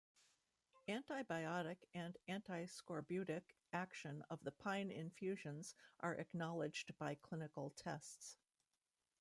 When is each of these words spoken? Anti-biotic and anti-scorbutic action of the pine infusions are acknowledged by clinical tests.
Anti-biotic 0.87 1.77
and 1.93 2.17
anti-scorbutic 2.27 3.43
action 3.71 4.23
of 4.31 4.43
the 4.43 4.51
pine 4.51 4.89
infusions 4.89 5.75
are 5.99 6.15
acknowledged 6.15 6.97
by 6.97 7.13
clinical 7.13 7.69
tests. 7.69 8.35